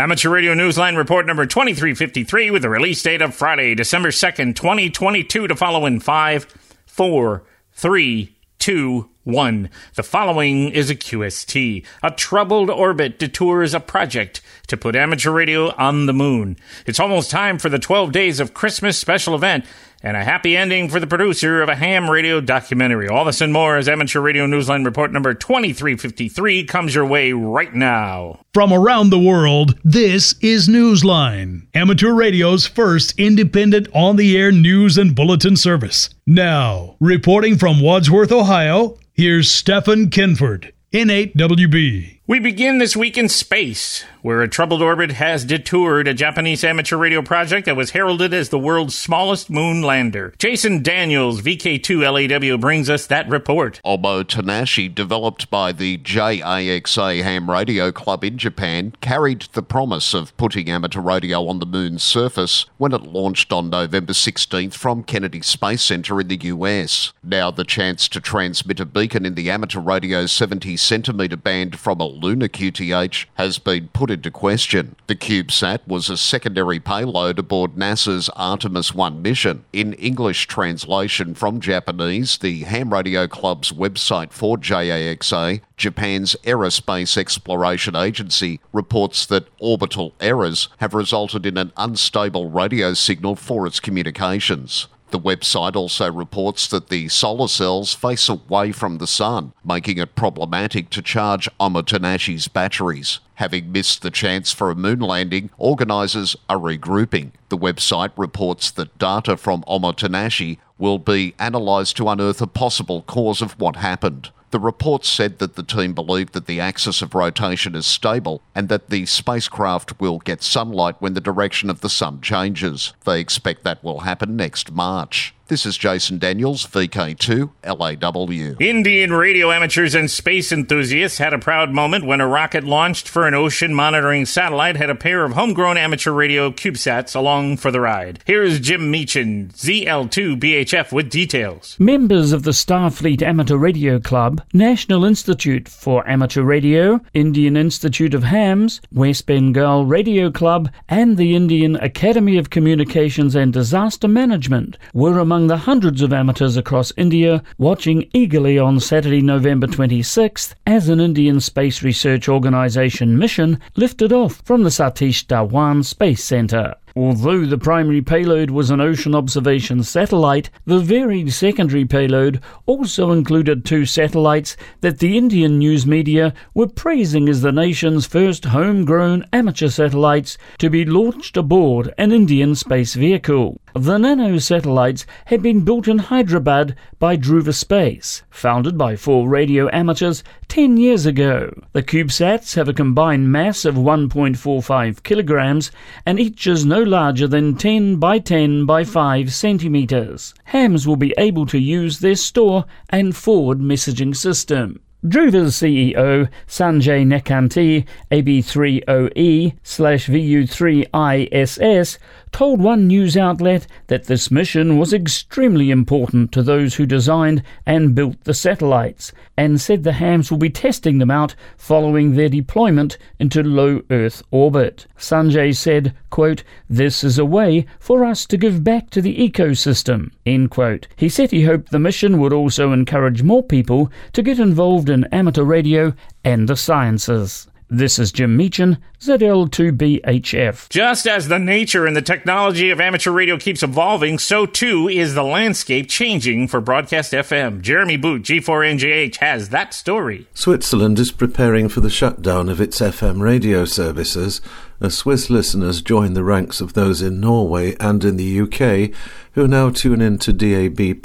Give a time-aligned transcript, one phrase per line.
[0.00, 5.46] Amateur Radio Newsline report number 2353 with the release date of Friday, December 2nd, 2022
[5.46, 6.44] to follow in 5,
[6.86, 7.42] 4,
[7.72, 9.70] 3, 2, 1.
[9.96, 11.84] The following is a QST.
[12.02, 16.56] A troubled orbit detours a project to put amateur radio on the moon.
[16.86, 19.66] It's almost time for the 12 Days of Christmas special event
[20.02, 23.08] and a happy ending for the producer of a ham radio documentary.
[23.08, 27.74] All this and more as Amateur Radio Newsline report number 2353 comes your way right
[27.74, 28.40] now.
[28.54, 34.98] From around the world, this is Newsline, Amateur Radio's first independent on the air news
[34.98, 36.10] and bulletin service.
[36.26, 42.19] Now, reporting from Wadsworth, Ohio, here's Stephen Kinford, N8WB.
[42.30, 46.96] We begin this week in space, where a troubled orbit has detoured a Japanese amateur
[46.96, 50.32] radio project that was heralded as the world's smallest moon lander.
[50.38, 53.80] Jason Daniels, VK2 LAW, brings us that report.
[53.84, 60.70] Omotenashi, developed by the JAXA Ham Radio Club in Japan, carried the promise of putting
[60.70, 65.82] amateur radio on the moon's surface when it launched on November 16th from Kennedy Space
[65.82, 67.12] Center in the US.
[67.24, 71.98] Now, the chance to transmit a beacon in the amateur radio's 70 centimeter band from
[71.98, 74.96] a lunar QTH has been put into question.
[75.06, 79.64] The CubeSat was a secondary payload aboard NASA's Artemis 1 mission.
[79.72, 87.96] In English translation from Japanese, the Ham Radio Club's website for JAXA, Japan's Aerospace Exploration
[87.96, 94.88] Agency, reports that orbital errors have resulted in an unstable radio signal for its communications.
[95.10, 100.14] The website also reports that the solar cells face away from the sun, making it
[100.14, 103.18] problematic to charge Omotenashi's batteries.
[103.34, 107.32] Having missed the chance for a moon landing, organisers are regrouping.
[107.48, 113.42] The website reports that data from Omotenashi will be analysed to unearth a possible cause
[113.42, 114.30] of what happened.
[114.50, 118.68] The report said that the team believed that the axis of rotation is stable and
[118.68, 122.92] that the spacecraft will get sunlight when the direction of the sun changes.
[123.04, 125.34] They expect that will happen next March.
[125.50, 128.56] This is Jason Daniels, VK2 LAW.
[128.60, 133.26] Indian radio amateurs and space enthusiasts had a proud moment when a rocket launched for
[133.26, 137.80] an ocean monitoring satellite had a pair of homegrown amateur radio CubeSats along for the
[137.80, 138.20] ride.
[138.26, 141.74] Here's Jim Meachen, ZL2BHF, with details.
[141.80, 148.22] Members of the Starfleet Amateur Radio Club, National Institute for Amateur Radio, Indian Institute of
[148.22, 155.18] Hams, West Bengal Radio Club, and the Indian Academy of Communications and Disaster Management were
[155.18, 161.00] among the hundreds of amateurs across India watching eagerly on Saturday, November 26th, as an
[161.00, 166.74] Indian Space Research Organisation mission lifted off from the Satish Dhawan Space Centre.
[166.96, 173.64] Although the primary payload was an ocean observation satellite, the varied secondary payload also included
[173.64, 179.68] two satellites that the Indian news media were praising as the nation's first homegrown amateur
[179.68, 183.60] satellites to be launched aboard an Indian space vehicle.
[183.74, 189.68] The nano satellites had been built in Hyderabad by Dhruva Space, founded by four radio
[189.72, 191.52] amateurs 10 years ago.
[191.72, 195.70] The CubeSats have a combined mass of 1.45 kilograms
[196.04, 200.34] and each is no larger than 10 by 10 by 5 centimeters.
[200.44, 204.80] Hams will be able to use their store and forward messaging system.
[205.04, 211.98] Dhruva's CEO, Sanjay Nekkanti, AB30E slash VU3ISS,
[212.32, 217.94] told one news outlet that this mission was extremely important to those who designed and
[217.94, 222.96] built the satellites, and said the hams will be testing them out following their deployment
[223.18, 224.86] into low Earth orbit.
[224.96, 230.10] Sanjay said, quote, This is a way for us to give back to the ecosystem.
[230.24, 230.86] End quote.
[230.96, 235.04] He said he hoped the mission would also encourage more people to get involved in
[235.12, 237.48] amateur radio and the sciences.
[237.72, 240.68] This is Jim Meachen, ZL2BHF.
[240.70, 245.14] Just as the nature and the technology of amateur radio keeps evolving, so too is
[245.14, 247.60] the landscape changing for broadcast FM.
[247.60, 250.26] Jeremy Boot, G4NJH, has that story.
[250.34, 254.40] Switzerland is preparing for the shutdown of its FM radio services
[254.80, 258.90] as Swiss listeners join the ranks of those in Norway and in the UK
[259.34, 261.00] who now tune in to DAB+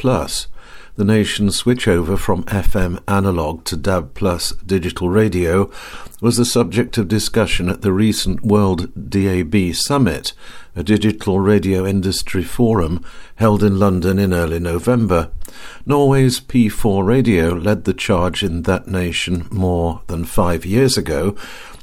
[0.96, 5.70] the nation's switchover from FM analog to DAB Plus digital radio
[6.22, 10.32] was the subject of discussion at the recent World DAB Summit,
[10.74, 13.04] a digital radio industry forum
[13.36, 15.32] held in London in early November.
[15.86, 21.36] Norway's P4 Radio led the charge in that nation more than five years ago,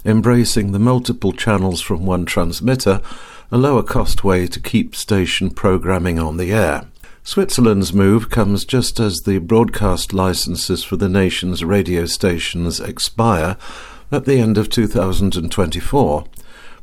[0.06, 3.02] embracing the multiple channels from one transmitter,
[3.50, 6.86] a lower cost way to keep station programming on the air.
[7.24, 13.56] Switzerland's move comes just as the broadcast licenses for the nation's radio stations expire
[14.10, 16.24] at the end of 2024.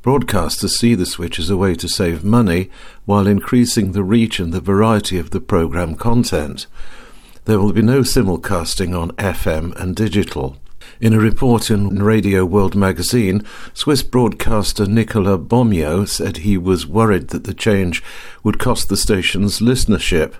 [0.02, 2.70] Broadcasters see the switch as a way to save money
[3.04, 6.68] while increasing the reach and the variety of the programme content.
[7.44, 10.56] There will be no simulcasting on FM and digital.
[11.02, 17.30] In a report in Radio World magazine, Swiss broadcaster Nicola Bomio said he was worried
[17.30, 18.04] that the change
[18.44, 20.34] would cost the station's listenership.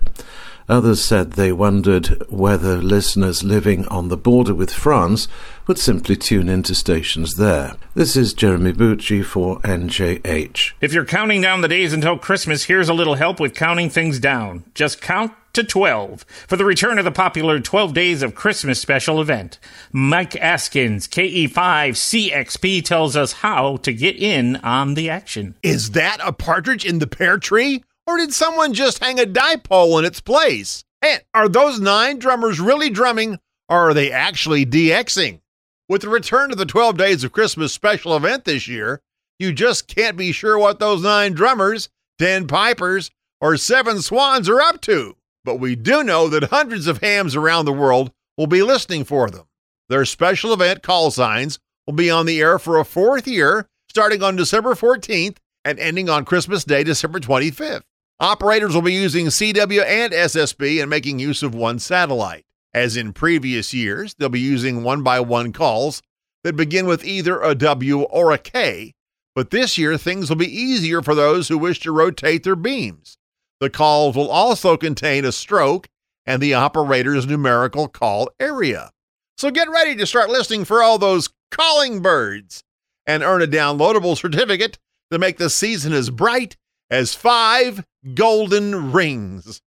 [0.68, 5.28] Others said they wondered whether listeners living on the border with France
[5.66, 7.76] would simply tune into stations there.
[7.94, 10.72] This is Jeremy Boot G4NJH.
[10.82, 14.18] If you're counting down the days until Christmas, here's a little help with counting things
[14.18, 14.64] down.
[14.74, 19.20] Just count to 12 for the return of the popular 12 Days of Christmas special
[19.20, 19.58] event.
[19.92, 25.54] Mike Askins, KE5CXP, tells us how to get in on the action.
[25.62, 27.82] Is that a partridge in the pear tree?
[28.06, 30.84] Or did someone just hang a dipole in its place?
[31.02, 33.38] And are those nine drummers really drumming,
[33.68, 35.40] or are they actually DXing?
[35.88, 39.00] With the return of the 12 Days of Christmas special event this year,
[39.38, 41.88] you just can't be sure what those nine drummers,
[42.18, 43.10] 10 pipers,
[43.40, 45.16] or seven swans are up to.
[45.44, 49.30] But we do know that hundreds of hams around the world will be listening for
[49.30, 49.46] them.
[49.88, 54.22] Their special event call signs will be on the air for a fourth year, starting
[54.22, 57.82] on December 14th and ending on Christmas Day, December 25th.
[58.20, 62.44] Operators will be using CW and SSB and making use of one satellite.
[62.72, 66.02] As in previous years, they'll be using one by one calls
[66.44, 68.94] that begin with either a W or a K,
[69.34, 73.18] but this year things will be easier for those who wish to rotate their beams.
[73.60, 75.88] The calls will also contain a stroke
[76.26, 78.90] and the operator's numerical call area.
[79.36, 82.62] So get ready to start listening for all those calling birds
[83.06, 84.78] and earn a downloadable certificate
[85.10, 86.56] to make the season as bright
[86.90, 87.84] as five
[88.14, 89.60] golden rings.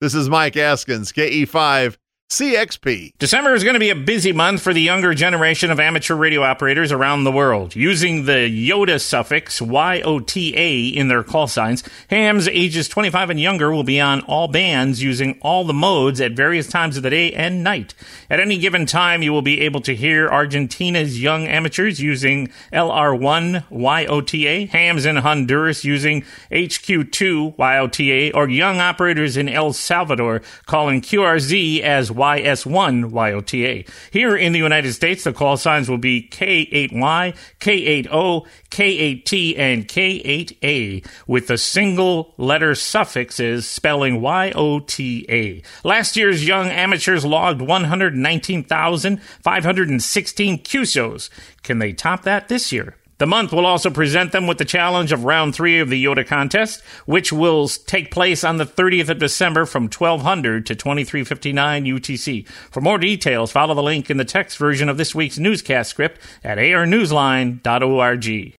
[0.00, 1.96] This is Mike Askins, KE5
[2.28, 3.14] CXP.
[3.18, 6.42] December is going to be a busy month for the younger generation of amateur radio
[6.42, 7.74] operators around the world.
[7.74, 13.82] Using the YOTA suffix, YOTA, in their call signs, hams ages 25 and younger will
[13.82, 17.64] be on all bands using all the modes at various times of the day and
[17.64, 17.94] night.
[18.28, 23.64] At any given time, you will be able to hear Argentina's young amateurs using LR1
[23.70, 26.22] YOTA, hams in Honduras using
[26.52, 33.88] HQ2 YOTA, or young operators in El Salvador calling QRZ as YS1 YOTA.
[34.10, 41.06] Here in the United States, the call signs will be K8Y, K80, K8T, and K8A
[41.26, 45.64] with the single letter suffixes spelling YOTA.
[45.84, 51.30] Last year's young amateurs logged 119,516 QSOs.
[51.62, 52.96] Can they top that this year?
[53.18, 56.24] The month will also present them with the challenge of round three of the YOTA
[56.26, 62.48] contest, which will take place on the 30th of December from 1200 to 2359 UTC.
[62.70, 66.20] For more details, follow the link in the text version of this week's newscast script
[66.44, 68.54] at arnewsline.org.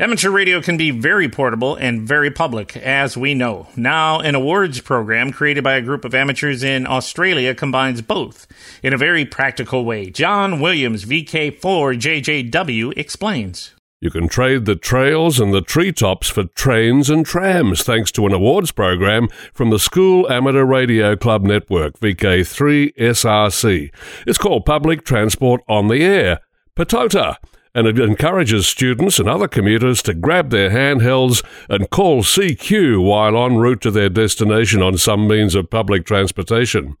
[0.00, 3.68] Amateur radio can be very portable and very public, as we know.
[3.76, 8.48] Now, an awards program created by a group of amateurs in Australia combines both
[8.82, 10.10] in a very practical way.
[10.10, 13.74] John Williams, VK4JJW, explains.
[14.02, 18.32] You can trade the trails and the treetops for trains and trams thanks to an
[18.32, 23.94] awards program from the School Amateur Radio Club Network, VK3SRC.
[24.26, 26.40] It's called Public Transport on the Air,
[26.76, 27.36] PTOTA,
[27.76, 33.36] and it encourages students and other commuters to grab their handhelds and call CQ while
[33.36, 36.96] en route to their destination on some means of public transportation.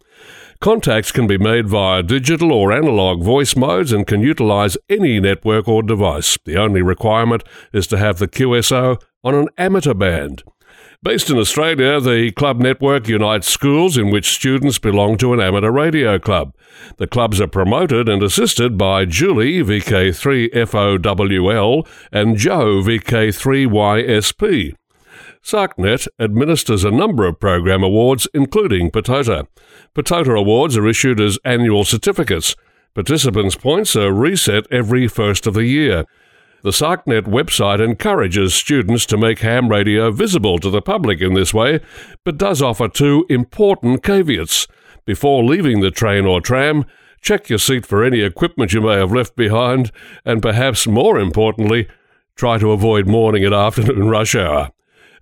[0.62, 5.66] Contacts can be made via digital or analog voice modes and can utilize any network
[5.66, 6.38] or device.
[6.44, 7.42] The only requirement
[7.72, 10.44] is to have the QSO on an amateur band.
[11.02, 15.72] Based in Australia, the club network unites schools in which students belong to an amateur
[15.72, 16.54] radio club.
[16.98, 24.74] The clubs are promoted and assisted by Julie, VK3FOWL, and Joe, VK3YSP.
[25.42, 29.46] SARCnet administers a number of program awards, including PTOTA.
[29.94, 32.54] PTOTA awards are issued as annual certificates.
[32.94, 36.04] Participants' points are reset every first of the year.
[36.62, 41.52] The SARCnet website encourages students to make ham radio visible to the public in this
[41.52, 41.80] way,
[42.24, 44.68] but does offer two important caveats.
[45.04, 46.84] Before leaving the train or tram,
[47.20, 49.90] check your seat for any equipment you may have left behind,
[50.24, 51.88] and perhaps more importantly,
[52.36, 54.70] try to avoid morning and afternoon rush hour.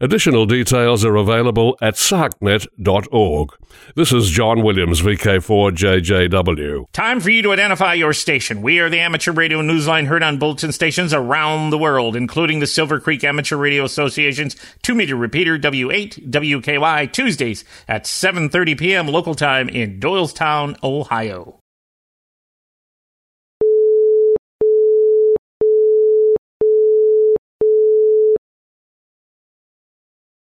[0.02, 3.50] Additional details are available at sarcnet.org.
[3.95, 6.90] This is John Williams, VK4JJW.
[6.92, 8.62] Time for you to identify your station.
[8.62, 12.66] We are the amateur radio newsline heard on bulletin stations around the world, including the
[12.66, 19.07] Silver Creek Amateur Radio Association's 2-meter repeater W8 WKY Tuesdays at 7:30 p.m.
[19.07, 21.59] local time in Doylestown, Ohio.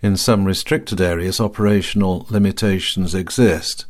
[0.00, 3.86] In some restricted areas, operational limitations exist.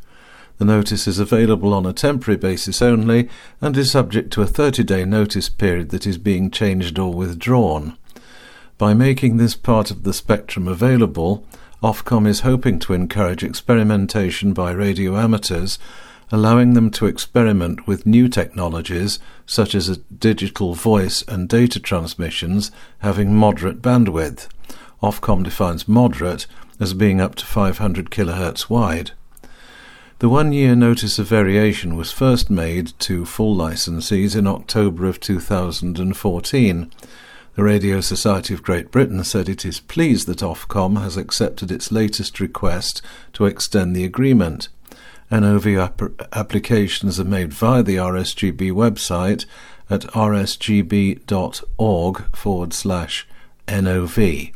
[0.60, 3.30] The notice is available on a temporary basis only
[3.62, 7.96] and is subject to a 30 day notice period that is being changed or withdrawn.
[8.76, 11.46] By making this part of the spectrum available,
[11.82, 15.78] Ofcom is hoping to encourage experimentation by radio amateurs,
[16.30, 23.34] allowing them to experiment with new technologies such as digital voice and data transmissions having
[23.34, 24.46] moderate bandwidth.
[25.02, 26.46] Ofcom defines moderate
[26.78, 29.12] as being up to 500 kHz wide.
[30.20, 35.18] The one year notice of variation was first made to full licensees in October of
[35.18, 36.92] 2014.
[37.54, 41.90] The Radio Society of Great Britain said it is pleased that Ofcom has accepted its
[41.90, 43.00] latest request
[43.32, 44.68] to extend the agreement.
[45.30, 49.46] NOV ap- applications are made via the RSGB website
[49.88, 51.26] at rsgb.org
[52.36, 53.26] forward slash
[53.66, 54.50] NOV.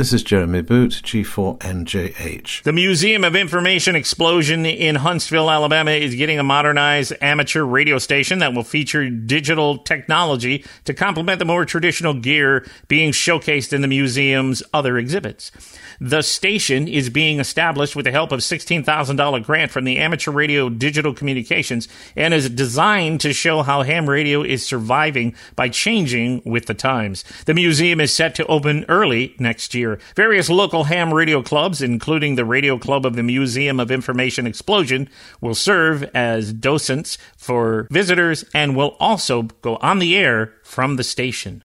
[0.00, 2.62] This is Jeremy Boot, G4NJH.
[2.62, 8.38] The Museum of Information Explosion in Huntsville, Alabama is getting a modernized amateur radio station
[8.38, 13.88] that will feature digital technology to complement the more traditional gear being showcased in the
[13.88, 15.52] museum's other exhibits.
[16.00, 20.70] The station is being established with the help of $16,000 grant from the Amateur Radio
[20.70, 26.64] Digital Communications and is designed to show how ham radio is surviving by changing with
[26.64, 27.22] the times.
[27.44, 29.89] The museum is set to open early next year.
[30.14, 35.08] Various local ham radio clubs, including the Radio Club of the Museum of Information Explosion,
[35.40, 41.04] will serve as docents for visitors and will also go on the air from the
[41.04, 41.62] station.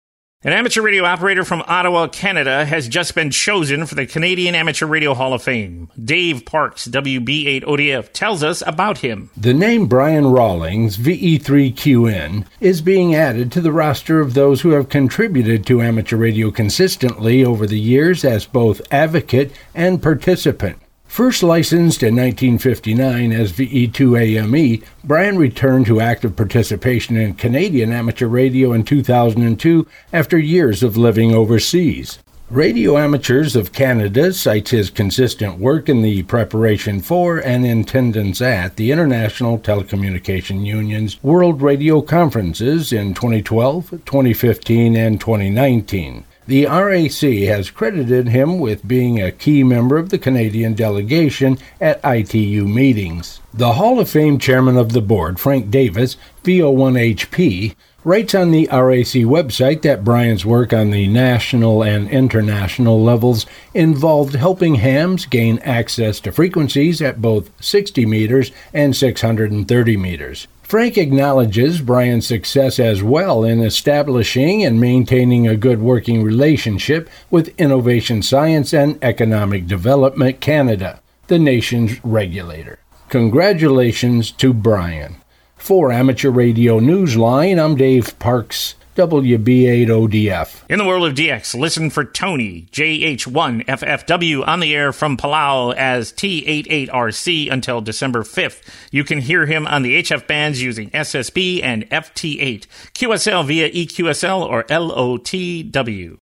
[0.44, 4.86] An amateur radio operator from Ottawa, Canada, has just been chosen for the Canadian Amateur
[4.86, 5.90] Radio Hall of Fame.
[6.00, 9.30] Dave Parks, WB8ODF, tells us about him.
[9.36, 14.88] The name Brian Rawlings, VE3QN, is being added to the roster of those who have
[14.88, 20.78] contributed to amateur radio consistently over the years as both advocate and participant.
[21.08, 28.72] First licensed in 1959 as VE2AME, Brian returned to active participation in Canadian amateur radio
[28.72, 32.18] in 2002 after years of living overseas.
[32.50, 38.76] Radio Amateurs of Canada cites his consistent work in the preparation for and attendance at
[38.76, 46.24] the International Telecommunication Union's World Radio Conferences in 2012, 2015, and 2019.
[46.48, 52.00] The RAC has credited him with being a key member of the Canadian delegation at
[52.02, 53.40] ITU meetings.
[53.52, 59.28] The Hall of Fame chairman of the board, Frank Davis, VO1HP, writes on the RAC
[59.28, 66.18] website that Brian's work on the national and international levels involved helping hams gain access
[66.20, 70.48] to frequencies at both 60 meters and 630 meters.
[70.68, 77.58] Frank acknowledges Brian's success as well in establishing and maintaining a good working relationship with
[77.58, 82.78] Innovation Science and Economic Development Canada, the nation's regulator.
[83.08, 85.16] Congratulations to Brian.
[85.56, 88.74] For Amateur Radio Newsline, I'm Dave Parks.
[88.98, 90.64] WB8ODF.
[90.68, 96.12] In the world of DX, listen for Tony, JH1FFW, on the air from Palau as
[96.12, 98.60] T88RC until December 5th.
[98.90, 104.40] You can hear him on the HF bands using SSB and FT8, QSL via EQSL
[104.40, 106.18] or LOTW.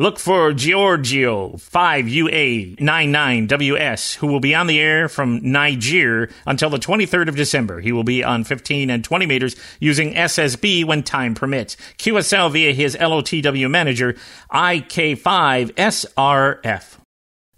[0.00, 7.26] Look for Giorgio 5UA99WS, who will be on the air from Niger until the 23rd
[7.26, 7.80] of December.
[7.80, 11.76] He will be on 15 and 20 meters using SSB when time permits.
[11.98, 14.14] QSL via his LOTW manager,
[14.52, 16.98] IK5SRF.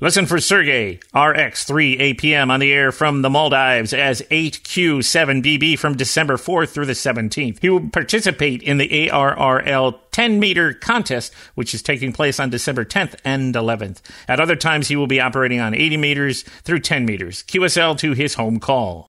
[0.03, 6.39] Listen for Sergey RX3 APM on the air from the Maldives as 8Q7BB from December
[6.39, 7.59] 4th through the 17th.
[7.61, 12.87] He will participate in the ARRL 10 meter contest, which is taking place on December
[12.87, 14.01] 10th and 11th.
[14.27, 17.43] At other times, he will be operating on 80 meters through 10 meters.
[17.43, 19.10] QSL to his home call.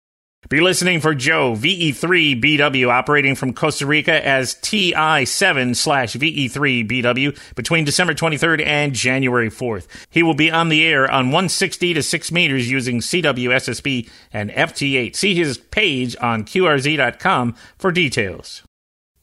[0.50, 8.14] Be listening for Joe, VE3BW, operating from Costa Rica as TI7 slash VE3BW between December
[8.14, 9.88] 23rd and January 4th.
[10.10, 15.18] He will be on the air on 160 to 6 meters using CWSSB and FT8.
[15.18, 18.64] See his page on QRZ.com for details.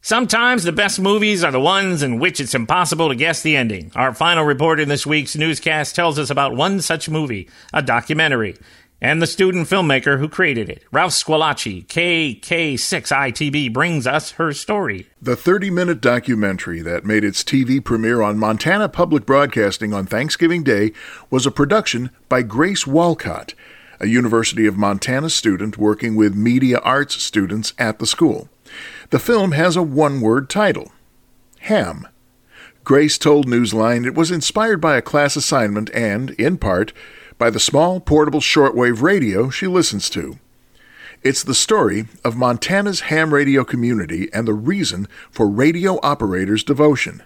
[0.03, 3.91] Sometimes the best movies are the ones in which it's impossible to guess the ending.
[3.97, 8.57] Our final report in this week's newscast tells us about one such movie, a documentary
[9.05, 10.83] and the student filmmaker who created it.
[10.91, 15.09] Ralph Squillace, KK6ITB, brings us her story.
[15.21, 20.63] The 30 minute documentary that made its TV premiere on Montana Public Broadcasting on Thanksgiving
[20.63, 20.93] Day
[21.29, 23.53] was a production by Grace Walcott,
[24.01, 28.49] a University of Montana student working with media arts students at the school.
[29.11, 30.93] The film has a one word title
[31.61, 32.09] Ham.
[32.85, 36.95] Grace told Newsline it was inspired by a class assignment and, in part,
[37.39, 40.39] by the small portable shortwave radio she listens to.
[41.23, 47.23] It's the story of Montana's ham radio community and the reason for radio operators' devotion.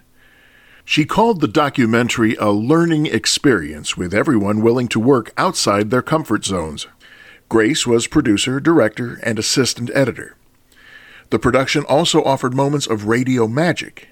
[0.84, 6.44] She called the documentary a learning experience with everyone willing to work outside their comfort
[6.44, 6.86] zones.
[7.48, 10.36] Grace was producer, director, and assistant editor.
[11.30, 14.08] The production also offered moments of radio magic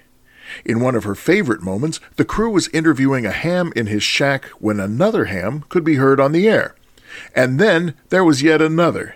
[0.65, 4.45] in one of her favorite moments, the crew was interviewing a ham in his shack
[4.59, 6.75] when another ham could be heard on the air.
[7.35, 9.15] And then there was yet another.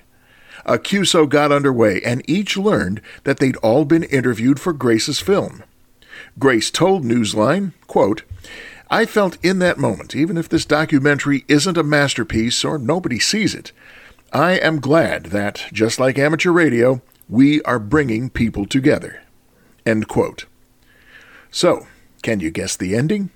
[0.66, 5.64] A QSO got underway, and each learned that they'd all been interviewed for Grace's film.
[6.38, 8.24] Grace told Newsline, quote,
[8.90, 13.56] I felt in that moment, even if this documentary isn't a masterpiece or nobody sees
[13.56, 13.72] it,
[14.34, 19.22] I am glad that, just like amateur radio, we are bringing people together.
[19.86, 20.46] End quote.
[21.52, 21.86] So,
[22.22, 23.30] can you guess the ending?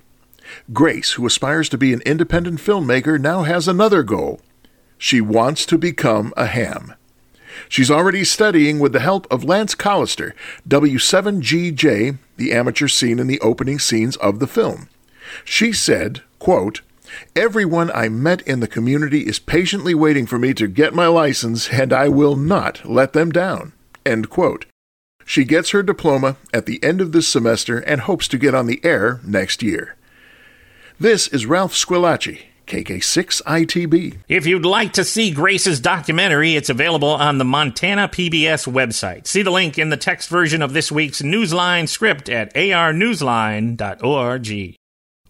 [0.72, 4.40] Grace, who aspires to be an independent filmmaker, now has another goal.
[4.98, 6.94] She wants to become a ham.
[7.68, 10.32] She's already studying with the help of Lance Collister,
[10.68, 14.88] W7GJ, the amateur seen in the opening scenes of the film.
[15.44, 16.82] She said, quote,
[17.34, 21.70] Everyone I met in the community is patiently waiting for me to get my license,
[21.70, 23.72] and I will not let them down.
[24.04, 24.66] End quote.
[25.28, 28.68] She gets her diploma at the end of this semester and hopes to get on
[28.68, 29.96] the air next year.
[31.00, 34.18] This is Ralph Squillace, KK6ITB.
[34.28, 39.26] If you'd like to see Grace's documentary, it's available on the Montana PBS website.
[39.26, 44.76] See the link in the text version of this week's Newsline script at arnewsline.org.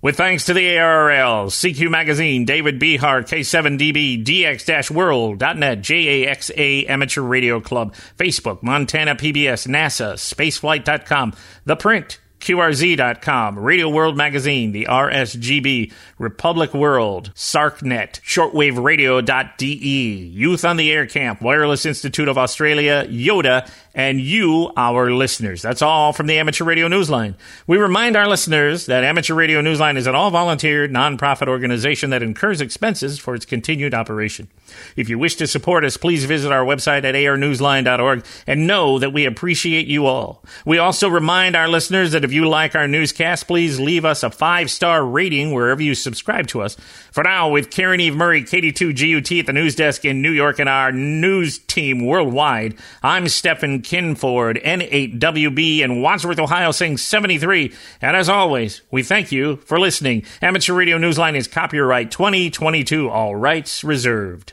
[0.06, 7.92] With thanks to the ARRL, CQ Magazine, David Behar, K7DB, DX-World.net, JAXA Amateur Radio Club,
[8.16, 11.32] Facebook, Montana PBS, NASA, Spaceflight.com,
[11.64, 20.92] The Print, QRZ.com, Radio World Magazine, the RSGB, Republic World, SARCnet, ShortwaveRadio.de, Youth on the
[20.92, 25.62] Air Camp, Wireless Institute of Australia, YOTA, and you, our listeners.
[25.62, 27.34] That's all from the Amateur Radio Newsline.
[27.66, 32.22] We remind our listeners that Amateur Radio Newsline is an all volunteer, nonprofit organization that
[32.22, 34.48] incurs expenses for its continued operation.
[34.96, 39.14] If you wish to support us, please visit our website at arnewsline.org and know that
[39.14, 40.44] we appreciate you all.
[40.66, 44.30] We also remind our listeners that if you like our newscast, please leave us a
[44.30, 46.76] five star rating wherever you subscribe to us.
[47.12, 50.68] For now, with Caryn Eve Murray, KD2GUT at the news desk in New York, and
[50.68, 57.72] our news team worldwide, I'm Stephen Kinford, N8WB in Wadsworth, Ohio, saying 73.
[58.02, 60.24] And as always, we thank you for listening.
[60.42, 64.52] Amateur Radio Newsline is copyright 2022, all rights reserved.